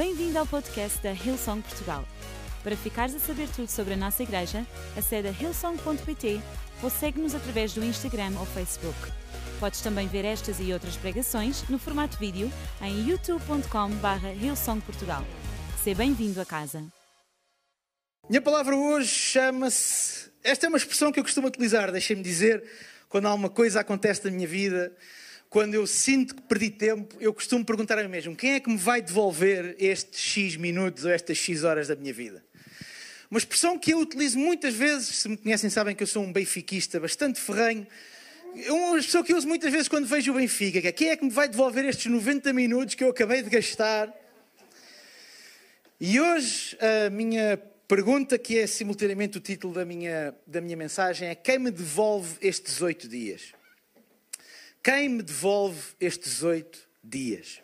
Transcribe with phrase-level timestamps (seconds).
[0.00, 2.08] Bem-vindo ao podcast da Hillsong Portugal.
[2.64, 6.40] Para ficares a saber tudo sobre a nossa igreja, acede a hillsong.pt
[6.82, 8.96] ou segue-nos através do Instagram ou Facebook.
[9.60, 12.50] Podes também ver estas e outras pregações no formato vídeo
[12.80, 15.22] em youtube.com.br hillsongportugal.
[15.84, 16.82] Seja bem-vindo a casa.
[18.26, 20.30] Minha palavra hoje chama-se.
[20.42, 22.64] Esta é uma expressão que eu costumo utilizar, deixem-me dizer,
[23.06, 24.96] quando alguma coisa acontece na minha vida,
[25.50, 28.70] quando eu sinto que perdi tempo, eu costumo perguntar a mim mesmo: quem é que
[28.70, 32.42] me vai devolver estes X minutos ou estas X horas da minha vida?
[33.28, 36.32] Uma expressão que eu utilizo muitas vezes, se me conhecem sabem que eu sou um
[36.32, 37.86] benfiquista bastante ferrenho.
[38.64, 41.08] É uma expressão que eu uso muitas vezes quando vejo o Benfica, que é quem
[41.10, 44.12] é que me vai devolver estes 90 minutos que eu acabei de gastar?
[46.00, 46.76] E hoje
[47.06, 47.56] a minha
[47.86, 52.36] pergunta, que é simultaneamente o título da minha, da minha mensagem, é quem me devolve
[52.40, 53.59] estes oito dias?
[54.82, 57.60] Quem me devolve estes oito dias?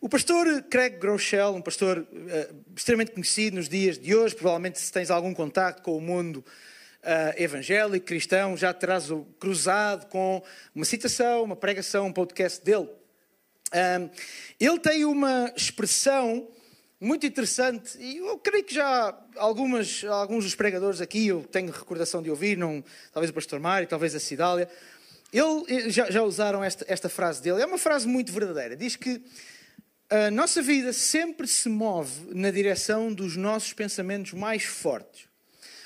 [0.00, 4.92] O pastor Craig Groeschel, um pastor uh, extremamente conhecido nos dias de hoje, provavelmente se
[4.92, 6.44] tens algum contato com o mundo
[7.02, 9.08] uh, evangélico, cristão, já terás
[9.40, 10.40] cruzado com
[10.72, 12.90] uma citação, uma pregação, um podcast dele.
[13.74, 14.08] Um,
[14.60, 16.46] ele tem uma expressão
[17.00, 22.22] muito interessante e eu creio que já algumas, alguns dos pregadores aqui eu tenho recordação
[22.22, 24.68] de ouvir, não, talvez o pastor Mário, talvez a Cidália,
[25.32, 29.22] ele, já, já usaram esta, esta frase dele, é uma frase muito verdadeira, diz que
[30.08, 35.26] a nossa vida sempre se move na direção dos nossos pensamentos mais fortes.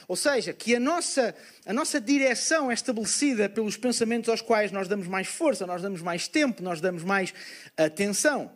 [0.06, 4.88] Ou seja, que a nossa, a nossa direção é estabelecida pelos pensamentos aos quais nós
[4.88, 7.32] damos mais força, nós damos mais tempo, nós damos mais
[7.76, 8.50] atenção.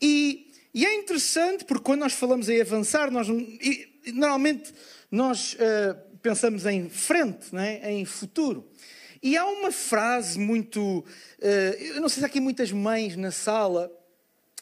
[0.00, 3.26] E, e é interessante porque quando nós falamos em avançar, nós,
[4.12, 4.74] normalmente
[5.10, 7.90] nós uh, pensamos em frente, é?
[7.90, 8.70] em futuro.
[9.24, 10.98] E há uma frase muito.
[10.98, 13.90] Uh, eu não sei se há aqui muitas mães na sala,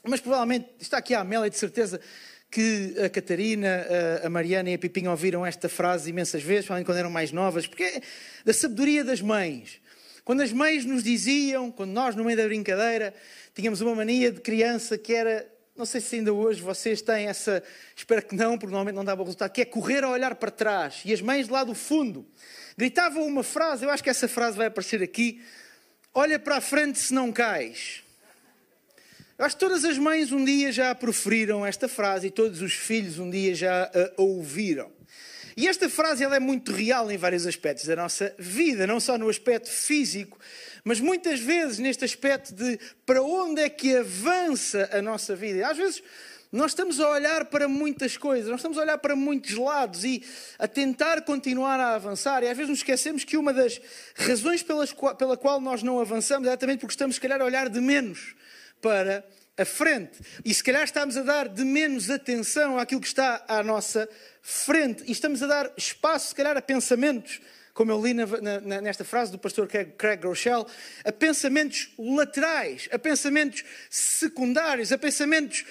[0.05, 2.01] mas provavelmente está aqui a Amélia, de certeza
[2.49, 3.85] que a Catarina,
[4.23, 7.83] a Mariana e a Pipinha ouviram esta frase imensas vezes, quando eram mais novas, porque
[7.83, 8.03] é
[8.45, 9.81] da sabedoria das mães.
[10.25, 13.13] Quando as mães nos diziam, quando nós, no meio da brincadeira,
[13.55, 15.45] tínhamos uma mania de criança que era,
[15.75, 17.63] não sei se ainda hoje vocês têm essa,
[17.97, 20.51] espero que não, porque normalmente não dá bom resultado, que é correr a olhar para
[20.51, 21.01] trás.
[21.05, 22.27] E as mães lá do fundo
[22.77, 25.43] gritavam uma frase, eu acho que essa frase vai aparecer aqui:
[26.13, 28.03] Olha para a frente se não cais.
[29.39, 32.75] Eu acho que todas as mães um dia já proferiram esta frase e todos os
[32.75, 34.93] filhos um dia já a ouviram.
[35.57, 39.19] E esta frase ela é muito real em vários aspectos da nossa vida, não só
[39.19, 40.39] no aspecto físico,
[40.85, 45.69] mas muitas vezes neste aspecto de para onde é que avança a nossa vida.
[45.69, 46.03] Às vezes
[46.53, 50.23] nós estamos a olhar para muitas coisas, nós estamos a olhar para muitos lados e
[50.59, 52.43] a tentar continuar a avançar.
[52.43, 53.81] E às vezes nos esquecemos que uma das
[54.15, 57.71] razões pelas, pela qual nós não avançamos é exatamente porque estamos, se calhar, a olhar
[57.71, 58.35] de menos
[58.83, 59.25] para
[59.57, 60.19] a frente.
[60.45, 64.09] E se calhar estamos a dar de menos atenção àquilo que está à nossa
[64.41, 65.05] frente.
[65.07, 67.41] E estamos a dar espaço, se calhar, a pensamentos,
[67.75, 68.27] como eu li na,
[68.61, 70.65] na, nesta frase do pastor Craig Rochelle,
[71.05, 75.65] a pensamentos laterais, a pensamentos secundários, a pensamentos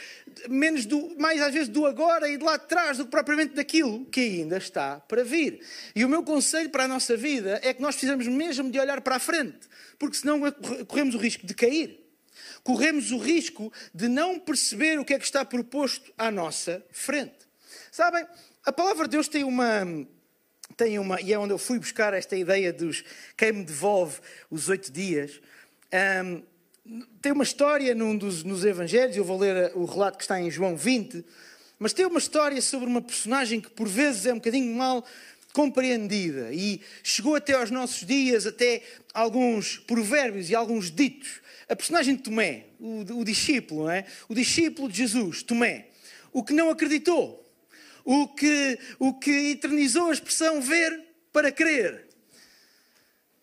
[0.48, 4.06] menos do, mais às vezes do agora e de lá atrás do que propriamente daquilo
[4.06, 5.60] que ainda está para vir.
[5.96, 9.02] E o meu conselho para a nossa vida é que nós precisamos mesmo de olhar
[9.02, 9.60] para a frente,
[9.98, 10.40] porque senão
[10.88, 12.01] corremos o risco de cair
[12.64, 17.48] corremos o risco de não perceber o que é que está proposto à nossa frente.
[17.92, 18.26] Sabem,
[18.66, 19.86] a palavra de Deus tem uma,
[20.78, 23.04] tem uma, e é onde eu fui buscar esta ideia dos
[23.36, 24.20] quem me devolve
[24.50, 25.42] os oito dias.
[26.24, 26.44] Um,
[27.22, 30.50] tem uma história num dos nos Evangelhos, eu vou ler o relato que está em
[30.50, 31.24] João 20,
[31.78, 35.06] mas tem uma história sobre uma personagem que por vezes é um bocadinho mal
[35.54, 38.84] compreendida e chegou até aos nossos dias, até
[39.14, 44.06] alguns provérbios e alguns ditos a personagem de Tomé, o, o discípulo, é?
[44.28, 45.88] O discípulo de Jesus, Tomé,
[46.32, 47.44] o que não acreditou,
[48.04, 51.02] o que, o que eternizou a expressão ver
[51.32, 52.08] para crer.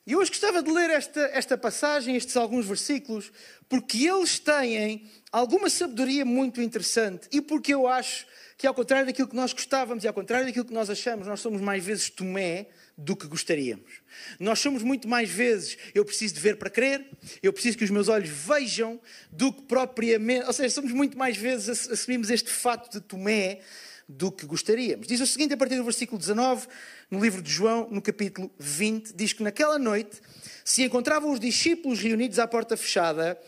[0.07, 3.31] E hoje gostava de ler esta, esta passagem, estes alguns versículos,
[3.69, 8.27] porque eles têm alguma sabedoria muito interessante e porque eu acho
[8.57, 11.41] que, ao contrário daquilo que nós gostávamos e ao contrário daquilo que nós achamos, nós
[11.41, 14.03] somos mais vezes Tomé do que gostaríamos.
[14.41, 17.09] Nós somos muito mais vezes, eu preciso de ver para crer,
[17.41, 19.01] eu preciso que os meus olhos vejam,
[19.31, 20.47] do que propriamente.
[20.47, 23.61] Ou seja, somos muito mais vezes, assumimos este fato de Tomé
[24.09, 25.07] do que gostaríamos.
[25.07, 26.67] Diz o seguinte, a partir do versículo 19,
[27.09, 30.21] no livro de João, no capítulo 20, diz que naquela noite
[30.65, 33.39] se encontravam os discípulos reunidos à porta fechada,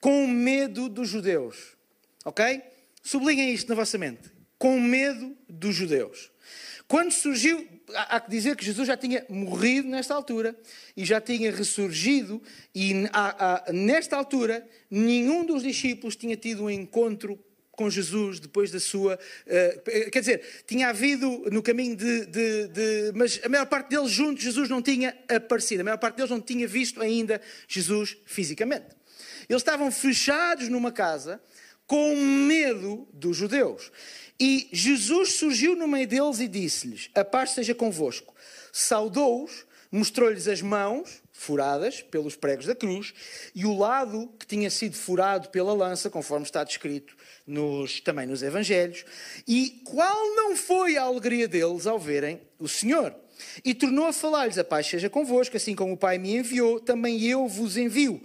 [0.00, 1.76] com medo dos judeus.
[2.24, 2.62] Ok?
[3.02, 4.32] Sublinhem isto na vossa mente.
[4.56, 6.30] Com medo dos judeus.
[6.88, 10.56] Quando surgiu, há que dizer que Jesus já tinha morrido nesta altura
[10.96, 12.42] e já tinha ressurgido,
[12.74, 12.92] e
[13.72, 17.38] nesta altura nenhum dos discípulos tinha tido um encontro
[17.72, 19.18] com Jesus depois da sua.
[19.46, 24.10] Uh, quer dizer, tinha havido no caminho de, de, de, Mas a maior parte deles
[24.10, 25.80] juntos, Jesus não tinha aparecido.
[25.80, 28.86] A maior parte deles não tinha visto ainda Jesus fisicamente.
[29.48, 31.40] Eles estavam fechados numa casa
[31.86, 33.90] com medo dos judeus.
[34.38, 38.34] E Jesus surgiu no meio deles e disse-lhes: A paz seja convosco.
[38.72, 43.12] Saudou-os, mostrou-lhes as mãos furadas pelos pregos da cruz
[43.54, 47.14] e o lado que tinha sido furado pela lança, conforme está descrito
[47.46, 49.04] nos, também nos Evangelhos.
[49.46, 53.14] E qual não foi a alegria deles ao verem o Senhor?
[53.64, 57.22] E tornou a falar-lhes: A paz seja convosco, assim como o Pai me enviou, também
[57.24, 58.20] eu vos envio.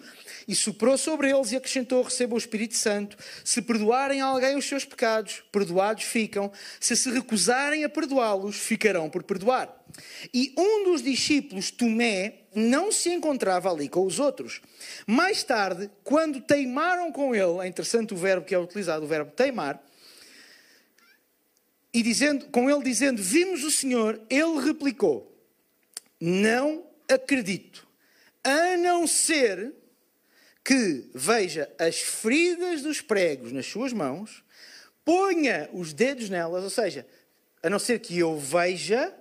[0.48, 3.18] E soprou sobre eles e acrescentou: Recebam o Espírito Santo.
[3.44, 6.51] Se perdoarem a alguém os seus pecados, perdoados ficam.
[6.80, 9.74] Se se recusarem a perdoá-los, ficarão por perdoar.
[10.33, 14.62] E um dos discípulos, Tomé, não se encontrava ali com os outros.
[15.06, 19.31] Mais tarde, quando teimaram com ele, é interessante o verbo que é utilizado, o verbo
[19.31, 19.81] teimar,
[21.94, 25.36] e dizendo, com ele dizendo: Vimos o Senhor, ele replicou:
[26.19, 27.88] Não acredito,
[28.44, 29.74] a não ser
[30.63, 34.44] que veja as feridas dos pregos nas suas mãos,
[35.03, 37.07] ponha os dedos nelas, ou seja,
[37.63, 39.13] a não ser que eu veja,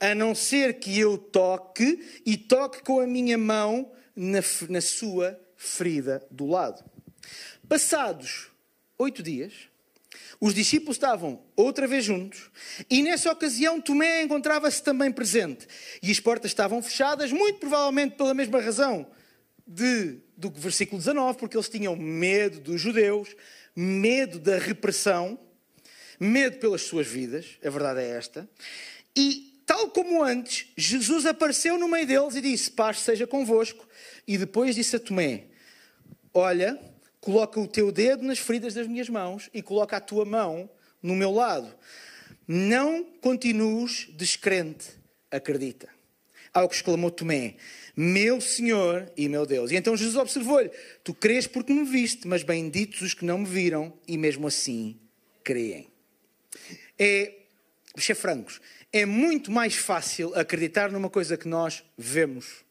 [0.00, 5.38] a não ser que eu toque e toque com a minha mão na, na sua
[5.56, 6.82] ferida do lado.
[7.68, 8.50] Passados
[8.98, 9.52] oito dias,
[10.40, 12.50] os discípulos estavam outra vez juntos
[12.90, 15.66] e nessa ocasião Tomé encontrava-se também presente
[16.02, 19.06] e as portas estavam fechadas, muito provavelmente pela mesma razão
[19.66, 23.34] de, do versículo 19, porque eles tinham medo dos judeus,
[23.74, 25.38] medo da repressão,
[26.20, 28.48] medo pelas suas vidas, a verdade é esta.
[29.14, 33.86] E, tal como antes, Jesus apareceu no meio deles e disse: Paz seja convosco.
[34.26, 35.44] E depois disse a Tomé:
[36.32, 36.78] Olha,
[37.26, 40.70] coloca o teu dedo nas feridas das minhas mãos e coloca a tua mão
[41.02, 41.74] no meu lado.
[42.46, 44.90] Não continues descrente,
[45.28, 45.88] acredita.
[46.54, 47.56] Ao que exclamou Tomé:
[47.96, 49.72] meu Senhor e meu Deus.
[49.72, 50.70] E então Jesus observou-lhe:
[51.02, 54.96] Tu crês porque me viste, mas benditos os que não me viram e mesmo assim
[55.42, 55.88] creem.
[56.96, 57.38] É,
[57.98, 58.60] ser francos,
[58.92, 62.64] é muito mais fácil acreditar numa coisa que nós vemos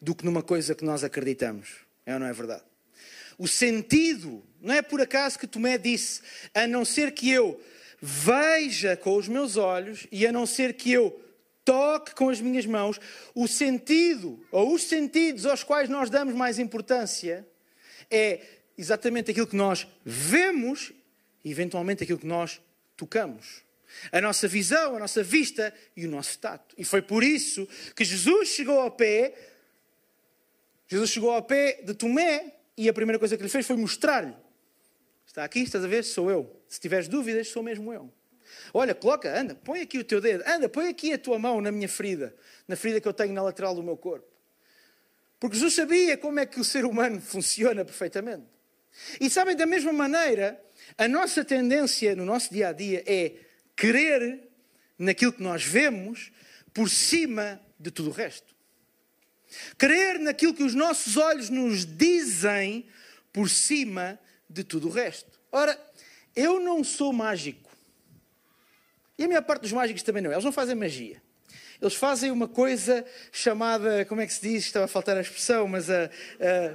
[0.00, 1.84] do que numa coisa que nós acreditamos.
[2.06, 2.64] É ou não é verdade?
[3.38, 6.20] O sentido, não é por acaso que Tomé disse,
[6.54, 7.60] a não ser que eu
[8.00, 11.22] veja com os meus olhos e a não ser que eu
[11.64, 13.00] toque com as minhas mãos,
[13.34, 17.46] o sentido, ou os sentidos aos quais nós damos mais importância,
[18.10, 18.40] é
[18.78, 20.92] exatamente aquilo que nós vemos
[21.44, 22.60] e, eventualmente, aquilo que nós
[22.96, 23.64] tocamos.
[24.12, 26.74] A nossa visão, a nossa vista e o nosso tato.
[26.78, 29.34] E foi por isso que Jesus chegou ao pé,
[30.86, 34.34] Jesus chegou ao pé de Tomé e a primeira coisa que ele fez foi mostrar-lhe:
[35.26, 36.02] Está aqui, estás a ver?
[36.04, 36.62] Sou eu.
[36.68, 38.12] Se tiveres dúvidas, sou mesmo eu.
[38.72, 41.70] Olha, coloca, anda, põe aqui o teu dedo, anda, põe aqui a tua mão na
[41.72, 42.34] minha ferida,
[42.66, 44.26] na ferida que eu tenho na lateral do meu corpo.
[45.38, 48.44] Porque Jesus sabia como é que o ser humano funciona perfeitamente.
[49.20, 50.60] E sabem, da mesma maneira,
[50.96, 53.34] a nossa tendência no nosso dia a dia é
[53.76, 54.48] querer
[54.98, 56.32] naquilo que nós vemos
[56.72, 58.55] por cima de tudo o resto.
[59.78, 62.86] Crer naquilo que os nossos olhos nos dizem
[63.32, 65.30] por cima de tudo o resto.
[65.52, 65.78] Ora,
[66.34, 67.70] eu não sou mágico.
[69.18, 70.30] E a maior parte dos mágicos também não.
[70.30, 71.22] Eles não fazem magia.
[71.80, 74.64] Eles fazem uma coisa chamada, como é que se diz?
[74.64, 76.74] Estava a faltar a expressão, mas a, a,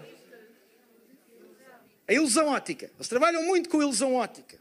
[2.08, 2.92] a ilusão ótica.
[2.96, 4.58] Eles trabalham muito com ilusão ótica.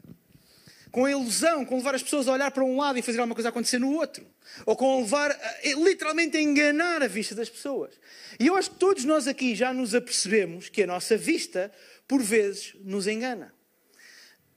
[0.91, 3.35] Com a ilusão, com levar as pessoas a olhar para um lado e fazer alguma
[3.35, 4.27] coisa acontecer no outro.
[4.65, 7.91] Ou com levar, literalmente, a enganar a vista das pessoas.
[8.39, 11.71] E eu acho que todos nós aqui já nos apercebemos que a nossa vista,
[12.07, 13.53] por vezes, nos engana.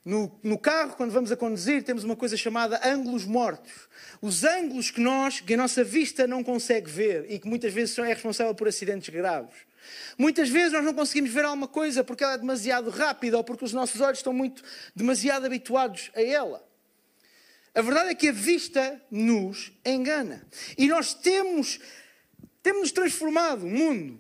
[0.04, 3.72] No, no, carro, quando vamos a conduzir, temos uma coisa chamada ângulos mortos.
[4.20, 7.96] Os ângulos que nós, que a nossa vista não consegue ver e que muitas vezes
[7.98, 9.54] é responsável por acidentes graves.
[10.16, 13.64] Muitas vezes nós não conseguimos ver alguma coisa porque ela é demasiado rápida ou porque
[13.64, 14.62] os nossos olhos estão muito
[14.94, 16.66] demasiado habituados a ela.
[17.74, 20.46] A verdade é que a vista nos engana.
[20.78, 21.80] E nós temos
[22.64, 24.18] temos transformado o mundo,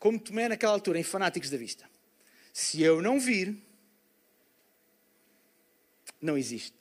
[0.00, 1.88] como Tomé naquela altura, em fanáticos da vista.
[2.52, 3.56] Se eu não vir,
[6.20, 6.74] não existe.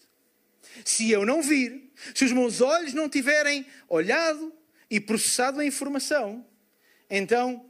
[0.84, 4.52] Se eu não vir, se os meus olhos não tiverem olhado
[4.90, 6.44] e processado a informação,
[7.08, 7.64] então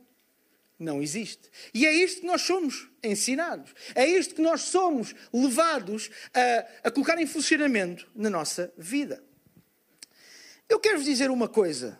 [0.78, 1.50] não existe.
[1.74, 3.74] E é isto que nós somos ensinados.
[3.94, 9.24] É isto que nós somos levados a, a colocar em funcionamento na nossa vida.
[10.68, 11.98] Eu quero-vos dizer uma coisa.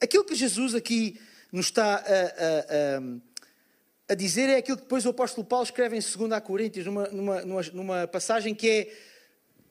[0.00, 1.20] Aquilo que Jesus aqui
[1.52, 6.00] nos está a, a, a dizer é aquilo que depois o apóstolo Paulo escreve em
[6.00, 8.96] 2 Coríntios, numa, numa, numa, numa passagem que é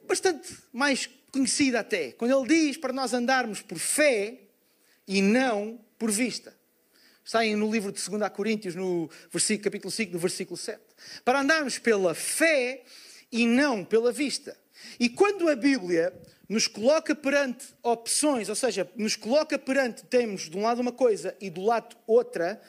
[0.04, 2.12] bastante mais conhecida até.
[2.14, 4.40] Quando ele diz para nós andarmos por fé
[5.08, 6.57] e não por vista.
[7.34, 10.80] Aí no livro de 2 Coríntios, no versículo, capítulo 5, no versículo 7.
[11.26, 12.84] Para andarmos pela fé
[13.32, 14.58] e não pela vista.
[15.00, 16.14] E quando a Bíblia
[16.48, 21.36] nos coloca perante opções, ou seja, nos coloca perante, temos de um lado uma coisa
[21.42, 22.62] e do lado outra,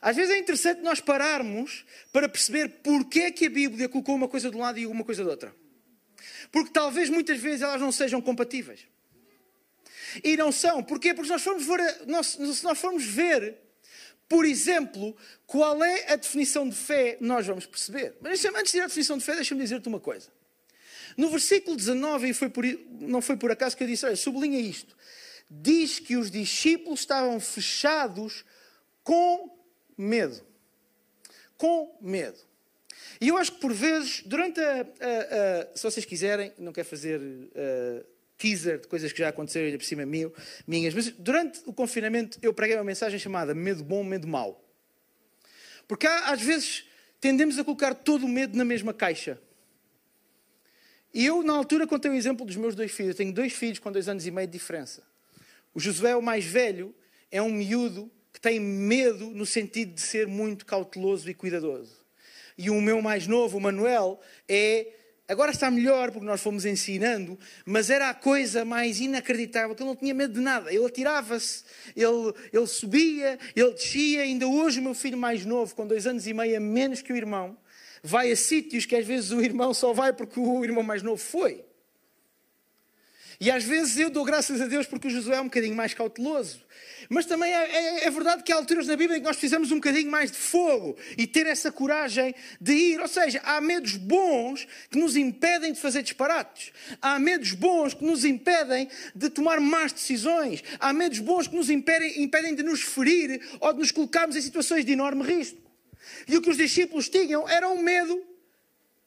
[0.00, 4.28] às vezes é interessante nós pararmos para perceber porque é que a Bíblia colocou uma
[4.28, 5.54] coisa de um lado e uma coisa de outra.
[6.52, 8.80] Porque talvez muitas vezes elas não sejam compatíveis.
[10.22, 10.82] E não são.
[10.82, 11.14] Porquê?
[11.14, 13.63] Porque nós formos ver, nós, se nós formos ver,
[14.34, 18.16] por exemplo, qual é a definição de fé, nós vamos perceber.
[18.20, 20.26] Mas antes de ir à definição de fé, deixa-me dizer-te uma coisa.
[21.16, 22.64] No versículo 19, e foi por,
[22.98, 24.96] não foi por acaso que eu disse, olha, sublinha isto.
[25.48, 28.44] Diz que os discípulos estavam fechados
[29.04, 29.56] com
[29.96, 30.44] medo.
[31.56, 32.40] Com medo.
[33.20, 34.80] E eu acho que por vezes, durante a.
[34.80, 38.04] a, a se vocês quiserem, não quero fazer uh,
[38.44, 40.34] teaser de coisas que já aconteceram ainda por cima meu,
[40.66, 44.62] minhas, mas durante o confinamento eu preguei uma mensagem chamada Medo Bom, Medo Mau.
[45.88, 46.84] Porque há, às vezes
[47.18, 49.40] tendemos a colocar todo o medo na mesma caixa.
[51.12, 53.10] E eu, na altura, contei o exemplo dos meus dois filhos.
[53.10, 55.02] Eu tenho dois filhos com dois anos e meio de diferença.
[55.72, 56.94] O Josué, o mais velho,
[57.30, 62.04] é um miúdo que tem medo no sentido de ser muito cauteloso e cuidadoso.
[62.58, 64.86] E o meu mais novo, o Manuel, é.
[65.26, 69.88] Agora está melhor porque nós fomos ensinando, mas era a coisa mais inacreditável, que ele
[69.88, 70.70] não tinha medo de nada.
[70.70, 71.64] Ele atirava-se,
[71.96, 74.22] ele, ele subia, ele descia.
[74.22, 77.16] Ainda hoje, o meu filho mais novo, com dois anos e meio, menos que o
[77.16, 77.56] irmão,
[78.02, 81.16] vai a sítios que às vezes o irmão só vai porque o irmão mais novo
[81.16, 81.63] foi.
[83.40, 85.94] E às vezes eu dou graças a Deus porque o Josué é um bocadinho mais
[85.94, 86.64] cauteloso.
[87.08, 89.70] Mas também é, é, é, verdade que há alturas na Bíblia em que nós precisamos
[89.70, 93.00] um bocadinho mais de fogo e ter essa coragem de ir.
[93.00, 96.72] Ou seja, há medos bons que nos impedem de fazer disparates.
[97.00, 100.62] Há medos bons que nos impedem de tomar más decisões.
[100.80, 104.40] Há medos bons que nos impedem, impedem de nos ferir ou de nos colocarmos em
[104.40, 105.58] situações de enorme risco.
[106.26, 108.33] E o que os discípulos tinham era um medo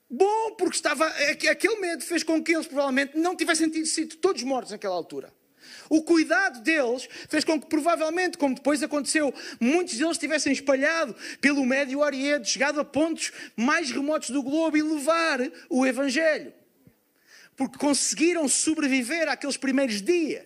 [0.09, 4.71] bom, porque estava, aquele medo fez com que eles provavelmente não tivessem sido todos mortos
[4.71, 5.33] naquela altura.
[5.89, 11.65] O cuidado deles fez com que, provavelmente, como depois aconteceu, muitos deles tivessem espalhado pelo
[11.65, 16.53] Médio Oriente, chegado a pontos mais remotos do globo e levar o Evangelho.
[17.55, 20.45] Porque conseguiram sobreviver àqueles primeiros dias.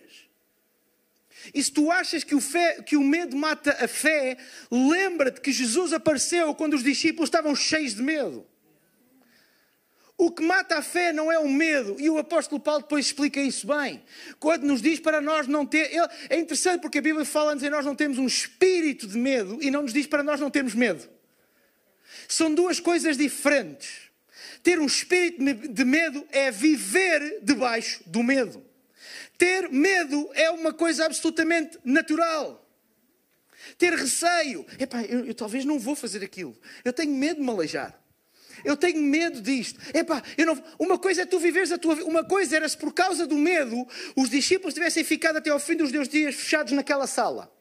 [1.52, 4.36] E se tu achas que o, fé, que o medo mata a fé,
[4.70, 8.46] lembra-te que Jesus apareceu quando os discípulos estavam cheios de medo.
[10.22, 13.40] O que mata a fé não é o medo, e o apóstolo Paulo depois explica
[13.40, 14.00] isso bem.
[14.38, 15.90] Quando nos diz para nós não ter.
[16.30, 19.68] É interessante porque a Bíblia fala-nos em nós não temos um espírito de medo e
[19.68, 21.10] não nos diz para nós não termos medo.
[22.28, 24.12] São duas coisas diferentes.
[24.62, 28.64] Ter um espírito de medo é viver debaixo do medo.
[29.36, 32.64] Ter medo é uma coisa absolutamente natural.
[33.76, 36.56] Ter receio, epá, eu, eu talvez não vou fazer aquilo.
[36.84, 38.01] Eu tenho medo de me aleijar.
[38.64, 39.80] Eu tenho medo disto.
[39.94, 40.64] Epá, eu não...
[40.78, 42.08] Uma coisa é tu viveres a tua vida.
[42.08, 45.76] Uma coisa era se por causa do medo os discípulos tivessem ficado até ao fim
[45.76, 47.52] dos seus dias fechados naquela sala.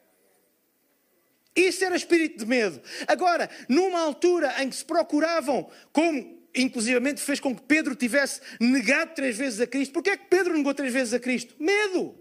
[1.56, 2.82] Isso era espírito de medo.
[3.08, 9.14] Agora, numa altura em que se procuravam, como inclusivamente fez com que Pedro tivesse negado
[9.14, 9.92] três vezes a Cristo.
[9.92, 11.56] Porquê é que Pedro negou três vezes a Cristo?
[11.60, 12.16] Medo.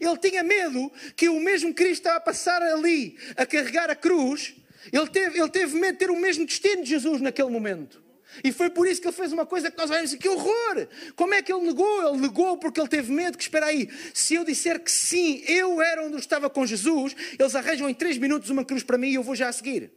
[0.00, 4.54] Ele tinha medo que o mesmo Cristo estava a passar ali, a carregar a cruz.
[4.92, 8.02] Ele teve, ele teve medo de ter o mesmo destino de Jesus naquele momento.
[8.42, 10.88] E foi por isso que ele fez uma coisa que nós olhamos assim, que horror!
[11.14, 12.08] Como é que ele negou?
[12.08, 15.80] Ele negou porque ele teve medo que, espera aí, se eu disser que sim, eu
[15.80, 19.14] era onde estava com Jesus, eles arranjam em três minutos uma cruz para mim e
[19.14, 19.92] eu vou já a seguir.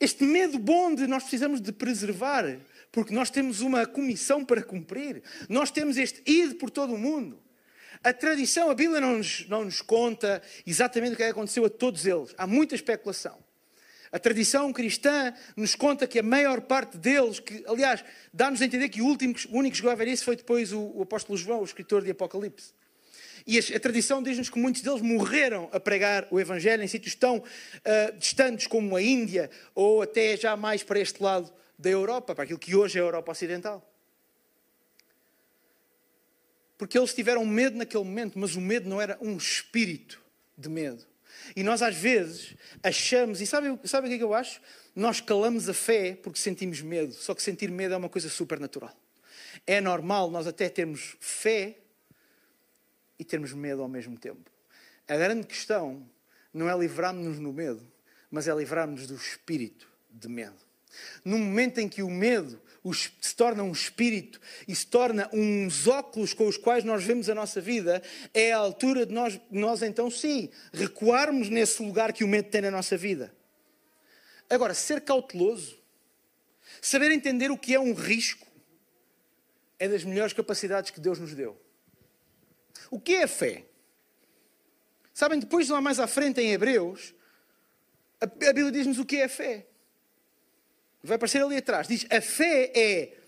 [0.00, 2.58] Este medo bom de nós precisamos de preservar,
[2.92, 5.22] porque nós temos uma comissão para cumprir.
[5.48, 7.42] Nós temos este id por todo o mundo.
[8.02, 11.70] A tradição, a Bíblia não nos, não nos conta exatamente o que é aconteceu a
[11.70, 12.34] todos eles.
[12.36, 13.43] Há muita especulação.
[14.14, 18.88] A tradição cristã nos conta que a maior parte deles, que aliás dá-nos a entender
[18.88, 21.36] que o, último, o único que chegou a ver isso foi depois o, o apóstolo
[21.36, 22.72] João, o escritor de Apocalipse.
[23.44, 27.38] E a, tradição diz-nos que muitos deles morreram a pregar o Evangelho em sítios tão
[27.38, 32.44] uh, distantes como a Índia ou até já mais para este lado da Europa, para
[32.44, 33.84] aquilo que hoje é a Europa Ocidental.
[36.78, 40.22] Porque eles tiveram medo naquele momento, mas o medo não era um espírito
[40.56, 41.04] de medo.
[41.54, 44.60] E nós às vezes achamos, e sabe, sabe o que é que eu acho?
[44.94, 48.60] Nós calamos a fé porque sentimos medo, só que sentir medo é uma coisa super
[48.60, 48.94] natural.
[49.66, 51.78] É normal nós até termos fé
[53.18, 54.50] e termos medo ao mesmo tempo.
[55.08, 56.08] A grande questão
[56.52, 57.86] não é livrarmos-nos no medo,
[58.30, 60.56] mas é livrarmos-nos do espírito de medo.
[61.24, 62.60] No momento em que o medo
[62.92, 64.38] se torna um espírito
[64.68, 68.02] e se torna uns óculos com os quais nós vemos a nossa vida,
[68.34, 72.60] é a altura de nós, nós então sim recuarmos nesse lugar que o medo tem
[72.60, 73.34] na nossa vida.
[74.50, 75.78] Agora, ser cauteloso,
[76.82, 78.46] saber entender o que é um risco,
[79.78, 81.58] é das melhores capacidades que Deus nos deu.
[82.90, 83.64] O que é fé?
[85.14, 87.14] Sabem, depois lá mais à frente em Hebreus,
[88.20, 89.66] a Bíblia diz-nos o que é fé.
[91.04, 91.86] Vai aparecer ali atrás.
[91.86, 93.18] Diz: a fé é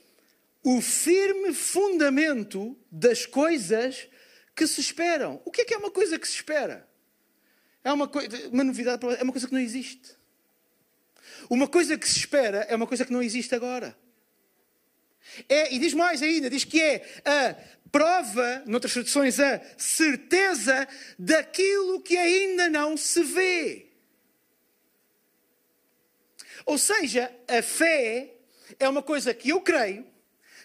[0.64, 4.08] o firme fundamento das coisas
[4.54, 5.40] que se esperam.
[5.44, 6.88] O que é que é uma coisa que se espera?
[7.84, 10.16] É uma, coisa, uma novidade, é uma coisa que não existe.
[11.50, 13.96] Uma coisa que se espera é uma coisa que não existe agora.
[15.48, 17.54] É, e diz mais ainda, diz que é a
[17.92, 23.85] prova, noutras traduções, a certeza daquilo que ainda não se vê.
[26.66, 28.34] Ou seja, a fé
[28.80, 30.04] é uma coisa que eu creio,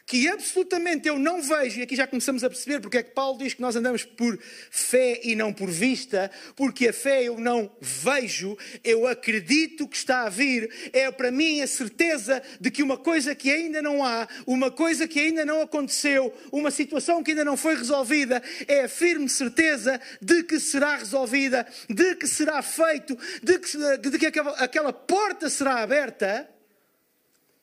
[0.06, 3.38] que absolutamente eu não vejo, e aqui já começamos a perceber porque é que Paulo
[3.38, 4.38] diz que nós andamos por
[4.70, 10.24] fé e não por vista, porque a fé eu não vejo, eu acredito que está
[10.24, 14.28] a vir, é para mim a certeza de que uma coisa que ainda não há,
[14.46, 18.90] uma coisa que ainda não aconteceu, uma situação que ainda não foi resolvida, é a
[18.90, 24.94] firme certeza de que será resolvida, de que será feito, de que, de que aquela,
[24.94, 26.50] porta será aberta.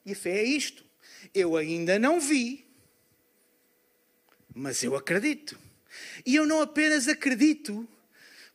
[0.04, 0.87] E a fé é isto.
[1.34, 2.66] Eu ainda não vi,
[4.54, 5.58] mas eu acredito.
[6.24, 7.88] E eu não apenas acredito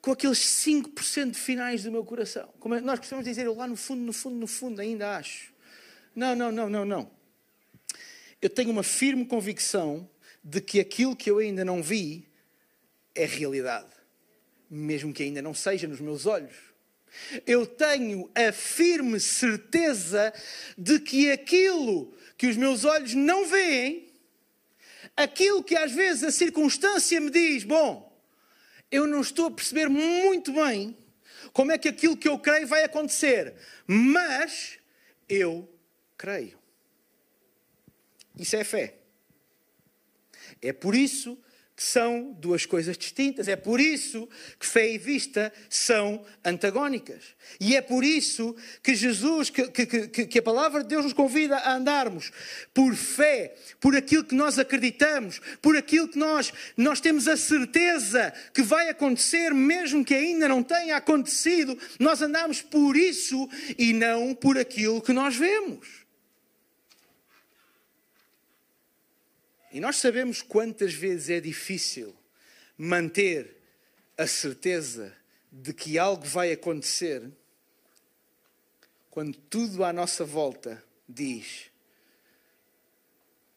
[0.01, 2.49] com aqueles 5% finais do meu coração.
[2.59, 5.53] Como nós costumamos dizer, eu lá no fundo, no fundo, no fundo ainda acho.
[6.13, 7.11] Não, não, não, não, não.
[8.41, 10.09] Eu tenho uma firme convicção
[10.43, 12.27] de que aquilo que eu ainda não vi
[13.15, 13.89] é realidade,
[14.69, 16.72] mesmo que ainda não seja nos meus olhos.
[17.45, 20.33] Eu tenho a firme certeza
[20.77, 24.11] de que aquilo que os meus olhos não veem,
[25.15, 28.11] aquilo que às vezes a circunstância me diz, bom,
[28.91, 30.97] eu não estou a perceber muito bem
[31.51, 33.53] como é que aquilo que eu creio vai acontecer,
[33.85, 34.79] mas
[35.29, 35.69] eu
[36.17, 36.57] creio.
[38.37, 38.95] Isso é fé.
[40.61, 41.37] É por isso
[41.75, 43.47] que são duas coisas distintas.
[43.47, 47.23] É por isso que fé e vista são antagónicas.
[47.59, 51.57] E é por isso que Jesus, que, que, que, a palavra de Deus nos convida
[51.57, 52.31] a andarmos
[52.73, 58.31] por fé, por aquilo que nós acreditamos, por aquilo que nós, nós temos a certeza
[58.53, 61.77] que vai acontecer, mesmo que ainda não tenha acontecido.
[61.99, 66.02] Nós andamos por isso e não por aquilo que nós vemos.
[69.73, 72.15] E nós sabemos quantas vezes é difícil
[72.77, 73.57] manter
[74.15, 75.17] a certeza
[75.51, 77.27] de que algo vai acontecer
[79.09, 81.71] quando tudo à nossa volta diz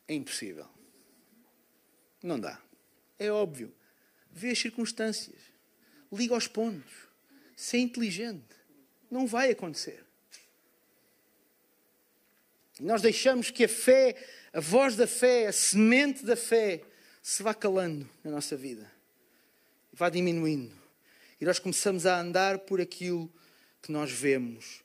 [0.09, 0.67] é impossível.
[2.23, 2.63] Não dá.
[3.19, 3.75] É óbvio.
[4.31, 5.41] Vê as circunstâncias.
[6.11, 6.93] Liga aos pontos.
[7.55, 8.57] Ser inteligente.
[9.11, 10.06] Não vai acontecer.
[12.81, 14.15] Nós deixamos que a fé
[14.57, 16.81] a voz da fé, a semente da fé,
[17.23, 18.91] se vá calando na nossa vida,
[19.93, 20.73] vá diminuindo.
[21.39, 23.31] E nós começamos a andar por aquilo
[23.83, 24.81] que nós vemos.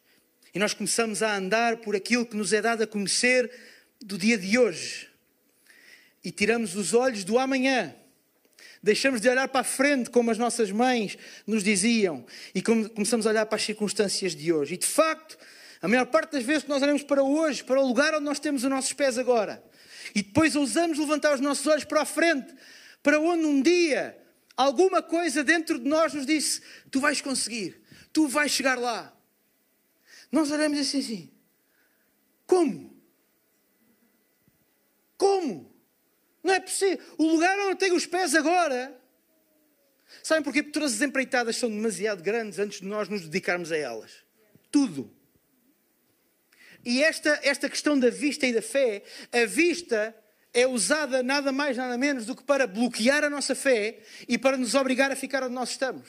[0.53, 3.49] E nós começamos a andar por aquilo que nos é dado a conhecer
[4.01, 5.07] do dia de hoje.
[6.21, 7.95] E tiramos os olhos do amanhã.
[8.83, 13.29] Deixamos de olhar para a frente, como as nossas mães nos diziam, e começamos a
[13.29, 14.73] olhar para as circunstâncias de hoje.
[14.73, 15.37] E de facto,
[15.81, 18.39] a maior parte das vezes que nós olhamos para hoje, para o lugar onde nós
[18.39, 19.63] temos os nossos pés agora,
[20.13, 22.53] e depois ousamos levantar os nossos olhos para a frente,
[23.01, 24.17] para onde um dia
[24.55, 27.81] alguma coisa dentro de nós nos disse: Tu vais conseguir,
[28.13, 29.11] tu vais chegar lá.
[30.31, 31.31] Nós olhamos assim assim:
[32.45, 32.91] Como?
[35.17, 35.71] Como?
[36.43, 36.99] Não é possível.
[37.17, 38.97] O lugar onde eu tenho os pés agora.
[40.23, 40.61] Sabem porquê?
[40.61, 44.11] Porque todas as empreitadas são demasiado grandes antes de nós nos dedicarmos a elas.
[44.71, 45.11] Tudo.
[46.83, 50.15] E esta, esta questão da vista e da fé, a vista
[50.53, 54.57] é usada nada mais, nada menos do que para bloquear a nossa fé e para
[54.57, 56.07] nos obrigar a ficar onde nós estamos.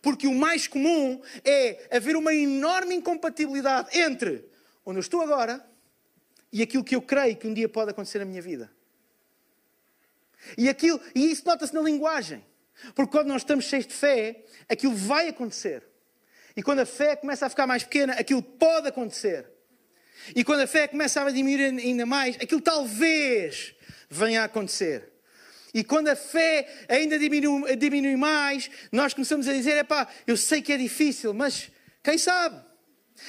[0.00, 4.44] Porque o mais comum é haver uma enorme incompatibilidade entre
[4.84, 5.64] onde eu estou agora
[6.52, 8.70] e aquilo que eu creio que um dia pode acontecer na minha vida.
[10.56, 12.44] E, aquilo, e isso nota-se na linguagem.
[12.94, 15.82] Porque quando nós estamos cheios de fé, aquilo vai acontecer.
[16.56, 19.53] E quando a fé começa a ficar mais pequena, aquilo pode acontecer.
[20.34, 23.74] E quando a fé começa a diminuir ainda mais, aquilo talvez
[24.08, 25.12] venha a acontecer.
[25.72, 30.62] E quando a fé ainda diminui, diminui mais, nós começamos a dizer: epá, eu sei
[30.62, 31.70] que é difícil, mas
[32.02, 32.64] quem sabe?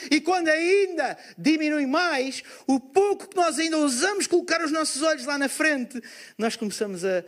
[0.09, 5.25] E quando ainda diminui mais, o pouco que nós ainda ousamos colocar os nossos olhos
[5.25, 6.01] lá na frente,
[6.37, 7.23] nós começamos a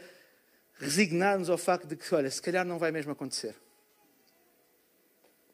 [0.79, 3.55] resignar-nos ao facto de que, olha, se calhar não vai mesmo acontecer.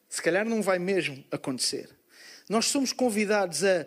[0.09, 1.89] Se calhar não vai mesmo acontecer.
[2.49, 3.85] Nós somos convidados a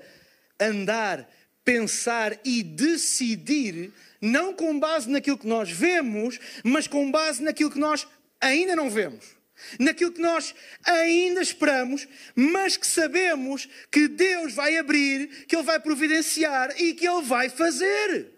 [0.60, 1.28] andar,
[1.64, 7.78] pensar e decidir, não com base naquilo que nós vemos, mas com base naquilo que
[7.78, 8.06] nós
[8.40, 9.36] ainda não vemos.
[9.78, 15.80] Naquilo que nós ainda esperamos, mas que sabemos que Deus vai abrir, que Ele vai
[15.80, 18.32] providenciar e que Ele vai fazer.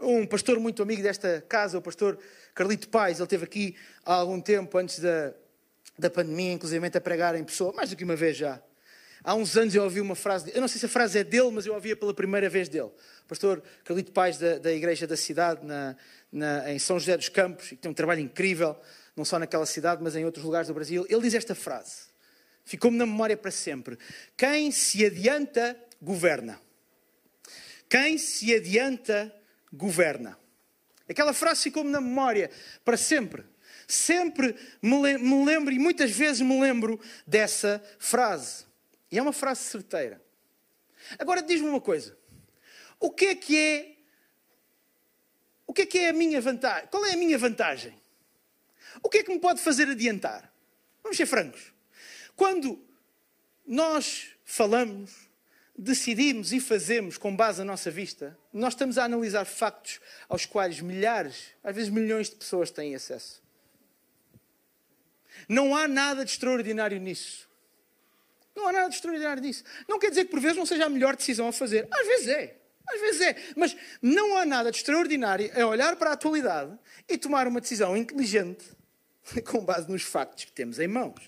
[0.00, 2.18] Um pastor muito amigo desta casa, o pastor
[2.54, 5.32] Carlito Pais, ele esteve aqui há algum tempo antes da,
[5.98, 8.60] da pandemia, inclusive a pregar em pessoa, mais do que uma vez já.
[9.24, 11.50] Há uns anos eu ouvi uma frase, eu não sei se a frase é dele,
[11.52, 12.90] mas eu ouvia pela primeira vez dele.
[13.24, 15.96] O pastor Carlito Pais, da, da Igreja da Cidade, na,
[16.32, 18.76] na, em São José dos Campos, que tem um trabalho incrível,
[19.14, 21.06] não só naquela cidade, mas em outros lugares do Brasil.
[21.08, 22.06] Ele diz esta frase,
[22.64, 23.96] ficou-me na memória para sempre:
[24.36, 26.58] Quem se adianta, governa.
[27.88, 29.32] Quem se adianta,
[29.72, 30.36] governa.
[31.08, 32.50] Aquela frase ficou-me na memória
[32.84, 33.44] para sempre.
[33.92, 38.64] Sempre me lembro, e muitas vezes me lembro dessa frase.
[39.10, 40.18] E é uma frase certeira.
[41.18, 42.16] Agora diz-me uma coisa:
[42.98, 43.96] o que é que é.
[45.66, 46.88] O que é que é a minha vantagem?
[46.88, 47.94] Qual é a minha vantagem?
[49.02, 50.50] O que é que me pode fazer adiantar?
[51.02, 51.74] Vamos ser francos.
[52.34, 52.82] Quando
[53.66, 55.28] nós falamos,
[55.76, 60.00] decidimos e fazemos com base na nossa vista, nós estamos a analisar factos
[60.30, 63.41] aos quais milhares, às vezes milhões de pessoas têm acesso.
[65.48, 67.48] Não há nada de extraordinário nisso.
[68.54, 69.64] Não há nada de extraordinário nisso.
[69.88, 71.88] Não quer dizer que por vezes não seja a melhor decisão a fazer.
[71.90, 72.56] Às vezes é.
[72.88, 73.36] Às vezes é.
[73.56, 76.76] Mas não há nada de extraordinário a olhar para a atualidade
[77.08, 78.64] e tomar uma decisão inteligente
[79.50, 81.22] com base nos factos que temos em mãos.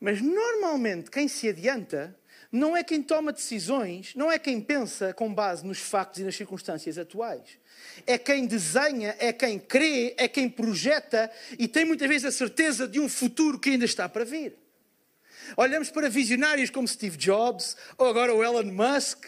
[0.00, 2.18] Mas normalmente quem se adianta
[2.52, 6.36] não é quem toma decisões, não é quem pensa com base nos factos e nas
[6.36, 7.58] circunstâncias atuais.
[8.06, 12.86] É quem desenha, é quem crê, é quem projeta e tem muitas vezes a certeza
[12.86, 14.54] de um futuro que ainda está para vir.
[15.56, 19.24] Olhamos para visionários como Steve Jobs, ou agora o Elon Musk,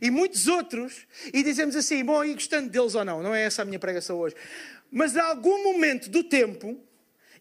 [0.00, 3.62] e muitos outros, e dizemos assim: bom, e gostando deles ou não, não é essa
[3.62, 4.34] a minha pregação hoje.
[4.90, 6.80] Mas a algum momento do tempo,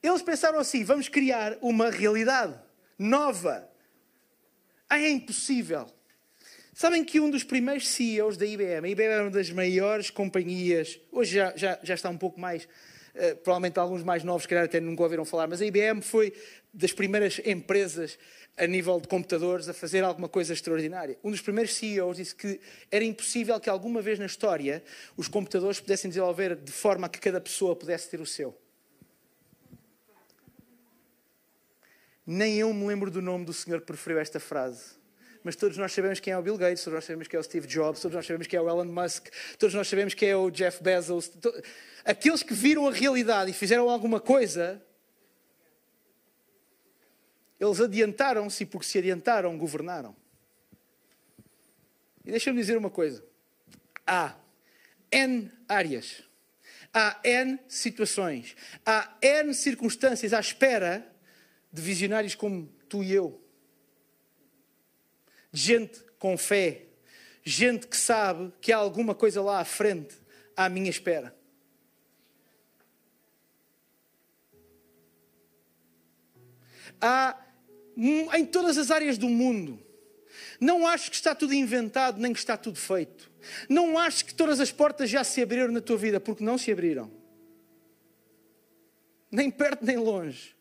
[0.02, 2.56] eles pensaram assim: vamos criar uma realidade
[2.98, 3.68] nova,
[4.90, 5.88] é impossível.
[6.74, 11.00] Sabem que um dos primeiros CEOs da IBM, a IBM é uma das maiores companhias,
[11.12, 14.80] hoje já, já, já está um pouco mais, uh, provavelmente alguns mais novos, calhar até
[14.80, 16.34] nunca ouviram falar, mas a IBM foi
[16.74, 18.18] das primeiras empresas
[18.58, 21.18] a nível de computadores a fazer alguma coisa extraordinária.
[21.24, 22.60] Um dos primeiros CEOs disse que
[22.92, 24.84] era impossível que alguma vez na história
[25.16, 28.58] os computadores pudessem desenvolver de forma que cada pessoa pudesse ter o seu.
[32.26, 34.96] Nem eu me lembro do nome do senhor que preferiu esta frase.
[35.44, 37.44] Mas todos nós sabemos quem é o Bill Gates, todos nós sabemos quem é o
[37.44, 39.28] Steve Jobs, todos nós sabemos quem é o Elon Musk,
[39.60, 41.32] todos nós sabemos quem é o Jeff Bezos.
[42.06, 44.82] Aqueles que viram a realidade e fizeram alguma coisa,
[47.60, 50.16] eles adiantaram-se e, porque se adiantaram, governaram.
[52.24, 53.22] E deixa-me dizer uma coisa:
[54.08, 54.34] há
[55.12, 56.24] N áreas,
[56.94, 58.56] há N situações,
[58.86, 61.13] há N circunstâncias à espera
[61.74, 63.42] de visionários como tu e eu.
[65.52, 66.86] De gente com fé.
[67.44, 70.16] Gente que sabe que há alguma coisa lá à frente,
[70.56, 71.36] à minha espera.
[77.02, 77.38] Há
[77.98, 79.82] em todas as áreas do mundo.
[80.60, 83.30] Não acho que está tudo inventado, nem que está tudo feito.
[83.68, 86.72] Não acho que todas as portas já se abriram na tua vida, porque não se
[86.72, 87.12] abriram.
[89.30, 90.56] Nem perto nem longe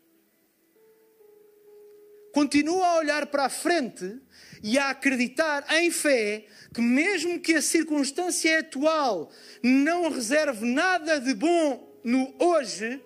[2.32, 4.20] continua a olhar para a frente
[4.62, 9.30] e a acreditar em fé que, mesmo que a circunstância atual
[9.62, 13.00] não reserve nada de bom no hoje,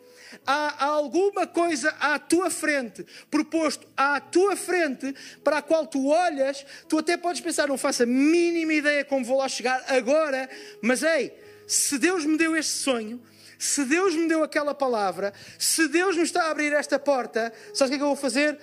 [0.46, 6.64] há alguma coisa à tua frente, proposto à tua frente, para a qual tu olhas,
[6.88, 10.48] tu até podes pensar, não faço a mínima ideia como vou lá chegar agora,
[10.82, 11.32] mas ei,
[11.66, 13.20] se Deus me deu este sonho,
[13.58, 17.88] se Deus me deu aquela palavra, se Deus me está a abrir esta porta, sabes
[17.88, 18.58] o que é que eu vou fazer?